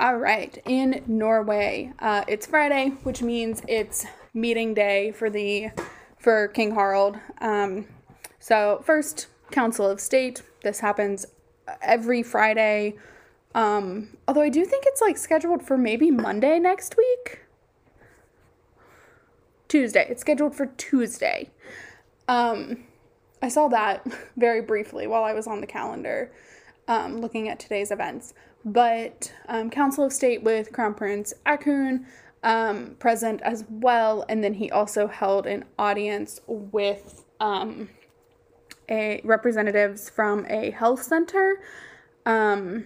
All 0.00 0.16
right, 0.16 0.56
in 0.64 1.04
Norway, 1.06 1.92
uh, 1.98 2.24
it's 2.26 2.46
Friday, 2.46 2.94
which 3.02 3.20
means 3.20 3.60
it's 3.68 4.06
meeting 4.32 4.72
day 4.72 5.12
for 5.12 5.28
the 5.28 5.72
for 6.16 6.48
King 6.48 6.74
Harald. 6.74 7.18
Um, 7.42 7.84
so 8.38 8.80
first, 8.82 9.26
Council 9.50 9.86
of 9.86 10.00
State. 10.00 10.40
This 10.62 10.80
happens 10.80 11.26
every 11.82 12.22
Friday. 12.22 12.94
Um, 13.54 14.16
although 14.26 14.40
I 14.40 14.48
do 14.48 14.64
think 14.64 14.84
it's 14.86 15.02
like 15.02 15.18
scheduled 15.18 15.62
for 15.62 15.76
maybe 15.76 16.10
Monday 16.10 16.58
next 16.58 16.96
week. 16.96 17.42
Tuesday. 19.68 20.06
It's 20.08 20.22
scheduled 20.22 20.54
for 20.54 20.64
Tuesday. 20.78 21.50
Um, 22.26 22.84
I 23.42 23.50
saw 23.50 23.68
that 23.68 24.06
very 24.38 24.62
briefly 24.62 25.06
while 25.06 25.24
I 25.24 25.34
was 25.34 25.46
on 25.46 25.60
the 25.60 25.66
calendar 25.66 26.32
um, 26.88 27.20
looking 27.20 27.48
at 27.48 27.60
today's 27.60 27.90
events. 27.90 28.34
But 28.64 29.32
um, 29.48 29.70
Council 29.70 30.04
of 30.04 30.12
State 30.12 30.42
with 30.42 30.72
Crown 30.72 30.94
Prince 30.94 31.32
Haakon 31.46 32.06
um, 32.42 32.96
present 32.98 33.40
as 33.42 33.64
well, 33.68 34.24
and 34.28 34.42
then 34.42 34.54
he 34.54 34.70
also 34.70 35.06
held 35.06 35.46
an 35.46 35.64
audience 35.78 36.40
with 36.46 37.24
um, 37.40 37.88
a 38.88 39.20
representatives 39.24 40.10
from 40.10 40.46
a 40.48 40.70
health 40.70 41.02
center. 41.02 41.60
Um, 42.26 42.84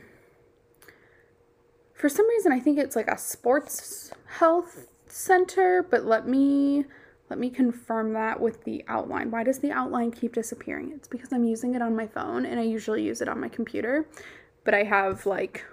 for 1.94 2.08
some 2.08 2.28
reason, 2.28 2.52
I 2.52 2.60
think 2.60 2.78
it's 2.78 2.96
like 2.96 3.08
a 3.08 3.18
sports 3.18 4.12
health 4.38 4.88
center, 5.08 5.86
but 5.88 6.04
let 6.04 6.28
me 6.28 6.84
let 7.30 7.38
me 7.38 7.48
confirm 7.48 8.12
that 8.12 8.40
with 8.40 8.64
the 8.64 8.84
outline. 8.86 9.30
Why 9.30 9.44
does 9.44 9.60
the 9.60 9.70
outline 9.70 10.10
keep 10.10 10.34
disappearing? 10.34 10.92
It's 10.94 11.08
because 11.08 11.32
I'm 11.32 11.44
using 11.44 11.74
it 11.74 11.80
on 11.80 11.96
my 11.96 12.06
phone 12.06 12.44
and 12.44 12.60
I 12.60 12.64
usually 12.64 13.02
use 13.02 13.22
it 13.22 13.28
on 13.28 13.40
my 13.40 13.48
computer, 13.48 14.06
but 14.64 14.74
I 14.74 14.84
have 14.84 15.26
like 15.26 15.64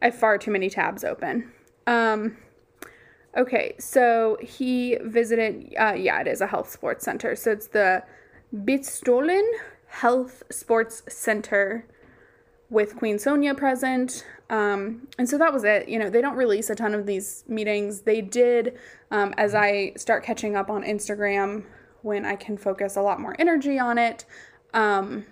I 0.00 0.06
have 0.06 0.14
far 0.14 0.38
too 0.38 0.50
many 0.50 0.70
tabs 0.70 1.04
open. 1.04 1.52
Um 1.86 2.36
okay, 3.36 3.74
so 3.78 4.38
he 4.40 4.98
visited 5.02 5.74
uh 5.78 5.94
yeah, 5.94 6.20
it 6.20 6.26
is 6.26 6.40
a 6.40 6.46
health 6.46 6.70
sports 6.70 7.04
center. 7.04 7.36
So 7.36 7.52
it's 7.52 7.68
the 7.68 8.04
Beitostølen 8.54 9.48
Health 9.86 10.42
Sports 10.50 11.02
Center 11.08 11.86
with 12.72 12.96
Queen 12.96 13.16
Sonja 13.16 13.56
present. 13.56 14.24
Um, 14.48 15.06
and 15.18 15.28
so 15.28 15.36
that 15.38 15.52
was 15.52 15.64
it. 15.64 15.88
You 15.88 15.98
know, 15.98 16.08
they 16.08 16.22
don't 16.22 16.36
release 16.36 16.70
a 16.70 16.74
ton 16.74 16.94
of 16.94 17.06
these 17.06 17.44
meetings. 17.46 18.00
They 18.00 18.22
did, 18.22 18.78
um, 19.10 19.34
as 19.36 19.54
I 19.54 19.92
start 19.96 20.24
catching 20.24 20.56
up 20.56 20.70
on 20.70 20.82
Instagram, 20.82 21.64
when 22.00 22.24
I 22.24 22.36
can 22.36 22.56
focus 22.56 22.96
a 22.96 23.02
lot 23.02 23.20
more 23.20 23.36
energy 23.38 23.78
on 23.78 23.98
it. 23.98 24.24
Um, 24.74 25.26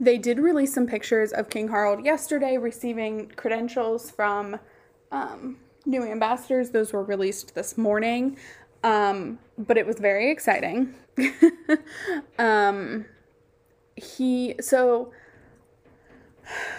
they 0.00 0.18
did 0.18 0.38
release 0.38 0.74
some 0.74 0.86
pictures 0.86 1.32
of 1.32 1.48
King 1.50 1.68
Harald 1.68 2.04
yesterday 2.04 2.56
receiving 2.58 3.30
credentials 3.36 4.10
from 4.10 4.58
um, 5.12 5.58
new 5.86 6.02
ambassadors. 6.02 6.70
Those 6.70 6.92
were 6.92 7.04
released 7.04 7.54
this 7.54 7.78
morning. 7.78 8.36
Um, 8.82 9.38
but 9.56 9.78
it 9.78 9.86
was 9.86 9.98
very 9.98 10.30
exciting. 10.30 10.94
um, 12.38 13.06
he, 13.96 14.56
so 14.60 15.12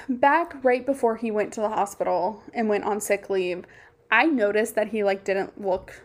back 0.08 0.64
right 0.64 0.86
before 0.86 1.16
he 1.16 1.32
went 1.32 1.52
to 1.54 1.62
the 1.62 1.70
hospital 1.70 2.44
and 2.54 2.70
went 2.70 2.84
on 2.84 3.02
sick 3.02 3.30
leave, 3.30 3.66
I 4.12 4.26
noticed 4.26 4.76
that 4.76 4.90
he 4.90 5.04
like 5.04 5.24
didn't 5.24 5.60
look 5.60 6.04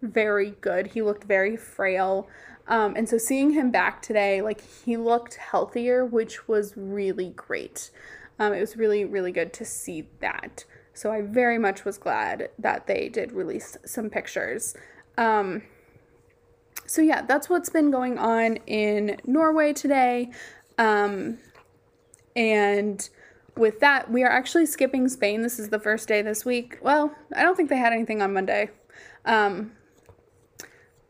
very 0.00 0.50
good. 0.60 0.88
He 0.88 1.02
looked 1.02 1.24
very 1.24 1.56
frail. 1.56 2.28
Um, 2.68 2.94
and 2.96 3.08
so 3.08 3.18
seeing 3.18 3.50
him 3.50 3.70
back 3.70 4.02
today, 4.02 4.42
like 4.42 4.60
he 4.84 4.96
looked 4.96 5.36
healthier, 5.36 6.04
which 6.04 6.48
was 6.48 6.74
really 6.76 7.30
great. 7.30 7.90
Um, 8.38 8.52
it 8.52 8.60
was 8.60 8.76
really, 8.76 9.04
really 9.04 9.32
good 9.32 9.52
to 9.54 9.64
see 9.64 10.08
that. 10.20 10.64
So 10.92 11.12
I 11.12 11.22
very 11.22 11.58
much 11.58 11.84
was 11.84 11.98
glad 11.98 12.50
that 12.58 12.86
they 12.86 13.08
did 13.08 13.32
release 13.32 13.76
some 13.84 14.10
pictures. 14.10 14.74
Um, 15.16 15.62
so 16.86 17.02
yeah, 17.02 17.22
that's 17.22 17.48
what's 17.48 17.68
been 17.68 17.90
going 17.90 18.18
on 18.18 18.56
in 18.66 19.18
Norway 19.26 19.72
today. 19.72 20.30
Um, 20.78 21.38
and 22.34 23.08
with 23.56 23.80
that, 23.80 24.10
we 24.10 24.22
are 24.22 24.30
actually 24.30 24.66
skipping 24.66 25.08
Spain. 25.08 25.42
This 25.42 25.58
is 25.58 25.68
the 25.68 25.78
first 25.78 26.08
day 26.08 26.22
this 26.22 26.44
week. 26.44 26.78
Well, 26.82 27.14
I 27.34 27.42
don't 27.42 27.56
think 27.56 27.70
they 27.70 27.76
had 27.76 27.92
anything 27.92 28.22
on 28.22 28.32
Monday. 28.32 28.70
Um, 29.24 29.72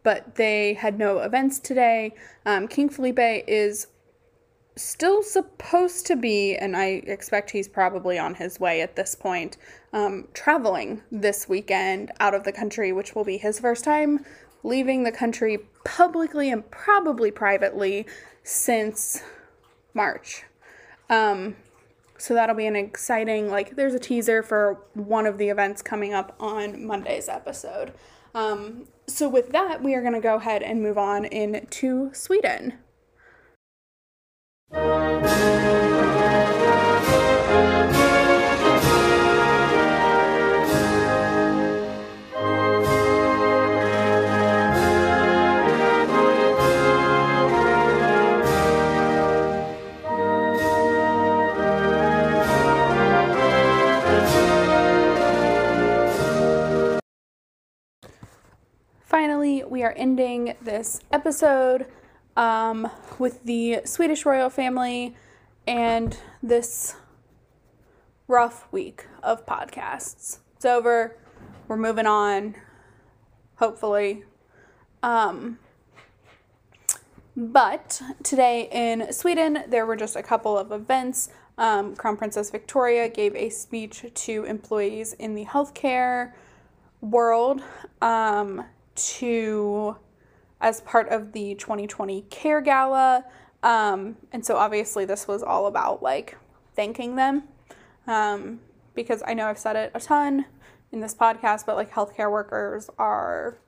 but 0.07 0.37
they 0.37 0.75
had 0.75 1.01
no 1.01 1.19
events 1.19 1.59
today. 1.59 2.15
Um, 2.45 2.69
King 2.69 2.89
Felipe 2.89 3.19
is 3.49 3.89
still 4.77 5.21
supposed 5.21 6.07
to 6.07 6.15
be, 6.15 6.55
and 6.55 6.77
I 6.77 7.03
expect 7.09 7.51
he's 7.51 7.67
probably 7.67 8.17
on 8.17 8.37
his 8.37 8.61
way 8.61 8.83
at 8.83 8.95
this 8.95 9.17
point, 9.17 9.57
um, 9.93 10.29
traveling 10.33 11.03
this 11.11 11.49
weekend 11.49 12.13
out 12.21 12.35
of 12.35 12.45
the 12.45 12.53
country, 12.53 12.93
which 12.93 13.17
will 13.17 13.25
be 13.25 13.37
his 13.37 13.59
first 13.59 13.83
time 13.83 14.25
leaving 14.63 15.03
the 15.03 15.11
country 15.11 15.59
publicly 15.85 16.53
and 16.53 16.71
probably 16.71 17.33
privately 17.33 18.07
since 18.45 19.25
March. 19.93 20.45
Um, 21.11 21.57
so 22.17 22.33
that'll 22.35 22.55
be 22.55 22.67
an 22.67 22.77
exciting, 22.77 23.51
like, 23.51 23.75
there's 23.75 23.95
a 23.95 23.99
teaser 23.99 24.45
for 24.45 24.85
one 24.95 25.27
of 25.27 25.37
the 25.37 25.49
events 25.49 25.83
coming 25.83 26.15
up 26.15 26.37
on 26.39 26.87
Monday's 26.87 27.29
episode. 27.29 27.93
Um, 28.37 28.87
so, 29.09 29.29
with 29.29 29.51
that, 29.53 29.83
we 29.83 29.95
are 29.95 30.01
going 30.01 30.15
to 30.15 30.21
go 30.21 30.37
ahead 30.37 30.63
and 30.63 30.83
move 30.83 30.99
on 30.99 31.25
into 31.25 32.11
Sweden. 32.13 32.75
we 59.65 59.83
are 59.83 59.95
ending 59.97 60.55
this 60.61 61.01
episode 61.13 61.87
um, 62.37 62.91
with 63.19 63.45
the 63.45 63.81
Swedish 63.85 64.27
royal 64.27 64.51
family 64.51 65.17
and 65.67 66.17
this 66.43 66.97
rough 68.29 68.71
week 68.73 69.07
of 69.23 69.47
podcasts. 69.47 70.39
It's 70.57 70.65
over. 70.65 71.17
We're 71.69 71.77
moving 71.77 72.07
on, 72.07 72.57
hopefully. 73.57 74.25
Um, 75.03 75.59
but 77.37 78.01
today 78.23 78.69
in 78.71 79.13
Sweden, 79.13 79.65
there 79.69 79.87
were 79.87 79.97
just 79.97 80.17
a 80.17 80.23
couple 80.23 80.57
of 80.57 80.73
events. 80.73 81.29
Um, 81.59 81.97
Crown 81.97 82.17
Princess 82.17 82.51
Victoria 82.51 83.09
gave 83.09 83.35
a 83.35 83.49
speech 83.51 84.05
to 84.13 84.45
employees 84.45 85.13
in 85.15 85.35
the 85.35 85.45
healthcare 85.45 86.33
world. 87.01 87.63
Um, 88.03 88.65
to 88.97 89.97
as 90.61 90.81
part 90.81 91.09
of 91.09 91.33
the 91.33 91.55
2020 91.57 92.23
Care 92.23 92.61
Gala. 92.61 93.25
Um, 93.63 94.17
and 94.33 94.45
so 94.45 94.57
obviously 94.57 95.05
this 95.05 95.29
was 95.29 95.43
all 95.43 95.67
about 95.67 96.03
like 96.03 96.37
thanking 96.75 97.17
them 97.17 97.45
um, 98.07 98.61
because 98.95 99.23
I 99.27 99.35
know 99.35 99.47
I've 99.47 99.59
said 99.59 99.77
it 99.77 99.91
a 99.95 100.01
ton 100.01 100.47
in 100.93 101.01
this 101.01 101.15
podcast, 101.15 101.67
but 101.67 101.77
like 101.77 101.91
healthcare 101.91 102.31
workers 102.31 102.89
are 102.99 103.59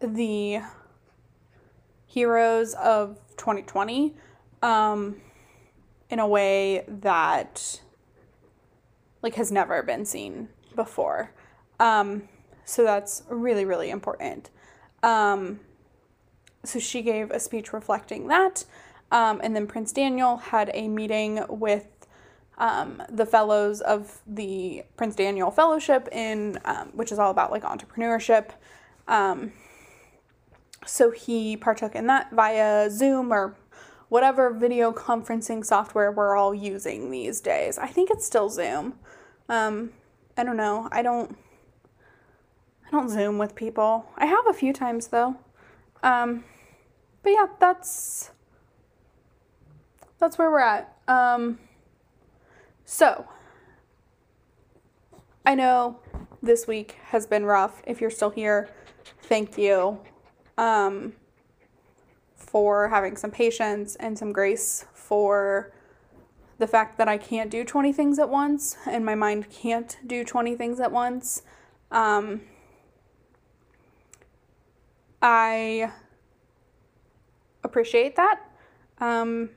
the 0.00 0.60
heroes 2.06 2.74
of 2.74 3.18
2020 3.36 4.14
um, 4.62 5.16
in 6.10 6.18
a 6.18 6.26
way 6.26 6.84
that 6.88 7.80
like 9.22 9.34
has 9.36 9.50
never 9.52 9.82
been 9.82 10.04
seen 10.04 10.48
before. 10.74 11.32
Um, 11.80 12.28
so 12.64 12.82
that's 12.82 13.22
really, 13.28 13.64
really 13.64 13.90
important. 13.90 14.50
Um, 15.02 15.60
so 16.64 16.78
she 16.78 17.02
gave 17.02 17.30
a 17.30 17.40
speech 17.40 17.72
reflecting 17.72 18.28
that. 18.28 18.64
Um, 19.10 19.40
and 19.42 19.54
then 19.54 19.66
Prince 19.66 19.92
Daniel 19.92 20.36
had 20.38 20.70
a 20.72 20.88
meeting 20.88 21.44
with 21.48 21.86
um, 22.58 23.02
the 23.10 23.26
fellows 23.26 23.80
of 23.80 24.20
the 24.26 24.84
Prince 24.96 25.16
Daniel 25.16 25.50
Fellowship 25.50 26.08
in, 26.12 26.58
um, 26.64 26.88
which 26.94 27.12
is 27.12 27.18
all 27.18 27.30
about 27.30 27.50
like 27.50 27.62
entrepreneurship. 27.62 28.50
Um, 29.08 29.52
so 30.86 31.10
he 31.10 31.56
partook 31.56 31.94
in 31.94 32.06
that 32.06 32.30
via 32.32 32.90
Zoom 32.90 33.32
or 33.32 33.56
whatever 34.08 34.52
video 34.52 34.92
conferencing 34.92 35.64
software 35.64 36.12
we're 36.12 36.36
all 36.36 36.54
using 36.54 37.10
these 37.10 37.40
days. 37.40 37.78
I 37.78 37.86
think 37.86 38.10
it's 38.10 38.26
still 38.26 38.48
Zoom. 38.48 38.94
Um, 39.48 39.90
I 40.36 40.44
don't 40.44 40.56
know. 40.56 40.88
I 40.92 41.02
don't. 41.02 41.36
I 42.92 42.96
don't 42.96 43.08
Zoom 43.08 43.38
with 43.38 43.54
people. 43.54 44.04
I 44.18 44.26
have 44.26 44.46
a 44.46 44.52
few 44.52 44.74
times 44.74 45.08
though. 45.08 45.36
Um, 46.02 46.44
but 47.22 47.30
yeah, 47.30 47.46
that's 47.58 48.30
that's 50.18 50.36
where 50.36 50.50
we're 50.50 50.60
at. 50.60 50.94
Um, 51.08 51.58
so 52.84 53.26
I 55.46 55.54
know 55.54 56.00
this 56.42 56.66
week 56.66 56.96
has 57.06 57.26
been 57.26 57.46
rough. 57.46 57.82
If 57.86 58.02
you're 58.02 58.10
still 58.10 58.28
here, 58.28 58.68
thank 59.22 59.56
you 59.56 59.98
um, 60.58 61.14
for 62.36 62.88
having 62.88 63.16
some 63.16 63.30
patience 63.30 63.96
and 63.96 64.18
some 64.18 64.32
grace 64.32 64.84
for 64.92 65.72
the 66.58 66.66
fact 66.66 66.98
that 66.98 67.08
I 67.08 67.16
can't 67.16 67.50
do 67.50 67.64
20 67.64 67.90
things 67.92 68.18
at 68.18 68.28
once 68.28 68.76
and 68.86 69.04
my 69.04 69.14
mind 69.14 69.48
can't 69.48 69.96
do 70.06 70.24
20 70.24 70.56
things 70.56 70.78
at 70.78 70.92
once. 70.92 71.42
Um, 71.90 72.42
I 75.22 75.90
appreciate 77.64 78.16
that. 78.16 78.40
Um, 78.98 79.50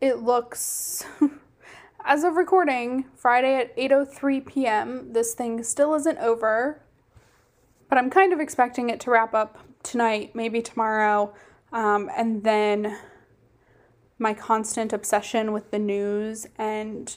it 0.00 0.18
looks 0.18 1.04
as 2.04 2.22
of 2.22 2.36
recording 2.36 3.06
Friday 3.16 3.56
at 3.56 3.76
8:03 3.76 4.46
p.m. 4.46 5.12
This 5.12 5.34
thing 5.34 5.64
still 5.64 5.94
isn't 5.94 6.18
over 6.18 6.84
but 7.94 7.98
I'm 7.98 8.10
kind 8.10 8.32
of 8.32 8.40
expecting 8.40 8.90
it 8.90 8.98
to 9.00 9.10
wrap 9.12 9.34
up 9.34 9.58
tonight, 9.84 10.34
maybe 10.34 10.60
tomorrow. 10.60 11.32
Um, 11.72 12.10
and 12.16 12.42
then 12.42 12.98
my 14.18 14.34
constant 14.34 14.92
obsession 14.92 15.52
with 15.52 15.70
the 15.70 15.78
news 15.78 16.48
and 16.58 17.16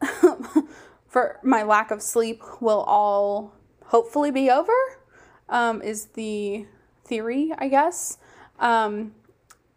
for 1.14 1.38
my 1.44 1.62
lack 1.62 1.92
of 1.92 2.02
sleep 2.02 2.42
will 2.60 2.80
all 2.88 3.54
hopefully 3.84 4.32
be 4.32 4.50
over, 4.50 4.72
um, 5.48 5.80
is 5.80 6.06
the 6.06 6.66
theory, 7.04 7.52
I 7.56 7.68
guess. 7.68 8.18
Um, 8.58 9.14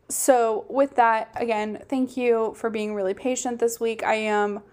so, 0.10 0.66
with 0.68 0.96
that, 0.96 1.30
again, 1.36 1.84
thank 1.88 2.18
you 2.18 2.56
for 2.58 2.72
being 2.72 2.96
really 2.96 3.14
patient 3.14 3.60
this 3.60 3.80
week. 3.80 4.04
I 4.04 4.16
am 4.16 4.64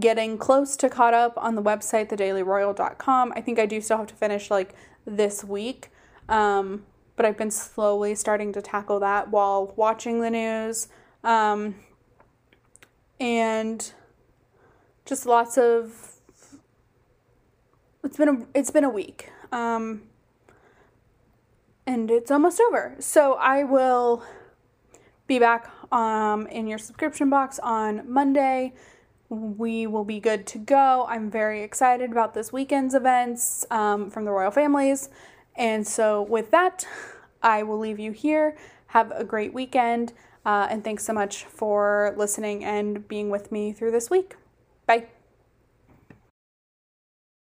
getting 0.00 0.36
close 0.36 0.76
to 0.78 0.88
caught 0.88 1.14
up 1.14 1.34
on 1.36 1.54
the 1.54 1.62
website, 1.62 2.08
thedailyroyal.com. 2.08 3.32
I 3.36 3.40
think 3.40 3.60
I 3.60 3.66
do 3.66 3.80
still 3.80 3.98
have 3.98 4.08
to 4.08 4.14
finish 4.16 4.50
like 4.50 4.74
this 5.06 5.44
week, 5.44 5.92
um, 6.28 6.86
but 7.14 7.24
I've 7.24 7.38
been 7.38 7.52
slowly 7.52 8.16
starting 8.16 8.52
to 8.54 8.60
tackle 8.60 8.98
that 8.98 9.30
while 9.30 9.74
watching 9.76 10.22
the 10.22 10.30
news. 10.30 10.88
Um, 11.22 11.76
and 13.20 13.92
just 15.10 15.26
lots 15.26 15.58
of 15.58 16.12
it's 18.04 18.16
been 18.16 18.28
a 18.28 18.46
it's 18.54 18.70
been 18.70 18.84
a 18.84 18.88
week 18.88 19.28
um, 19.50 20.02
and 21.84 22.12
it's 22.12 22.30
almost 22.30 22.60
over 22.60 22.94
so 23.00 23.34
i 23.34 23.64
will 23.64 24.22
be 25.26 25.40
back 25.40 25.68
um, 25.92 26.46
in 26.46 26.68
your 26.68 26.78
subscription 26.78 27.28
box 27.28 27.58
on 27.58 28.08
monday 28.10 28.72
we 29.30 29.86
will 29.86 30.04
be 30.04 30.18
good 30.18 30.44
to 30.48 30.58
go. 30.58 31.06
I'm 31.08 31.30
very 31.30 31.62
excited 31.62 32.10
about 32.10 32.34
this 32.34 32.52
weekend's 32.52 32.96
events 32.96 33.64
um, 33.70 34.10
from 34.10 34.24
the 34.24 34.32
royal 34.32 34.50
families. 34.50 35.08
And 35.54 35.86
so, 35.86 36.22
with 36.22 36.50
that, 36.50 36.84
I 37.40 37.62
will 37.62 37.78
leave 37.78 38.00
you 38.00 38.10
here. 38.10 38.56
Have 38.88 39.12
a 39.12 39.22
great 39.22 39.54
weekend. 39.54 40.12
Uh, 40.44 40.66
and 40.68 40.82
thanks 40.82 41.04
so 41.04 41.12
much 41.12 41.44
for 41.44 42.12
listening 42.16 42.64
and 42.64 43.06
being 43.06 43.30
with 43.30 43.52
me 43.52 43.72
through 43.72 43.92
this 43.92 44.10
week. 44.10 44.34